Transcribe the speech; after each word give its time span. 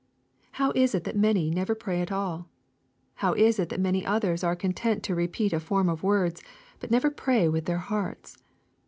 How 0.53 0.71
is 0.71 0.95
it 0.95 1.03
that 1.03 1.15
many 1.15 1.51
never 1.51 1.75
pray 1.75 2.01
at 2.01 2.11
all? 2.11 2.49
How 3.17 3.33
is 3.33 3.59
it 3.59 3.69
that 3.69 3.79
many 3.79 4.03
others 4.03 4.43
are 4.43 4.55
content 4.55 5.03
to 5.03 5.13
repeat 5.13 5.53
a 5.53 5.59
form 5.59 5.89
of 5.89 6.01
words, 6.01 6.41
but 6.79 6.89
never 6.89 7.11
pray 7.11 7.47
with 7.47 7.65
their 7.65 7.77
hearts 7.77 8.39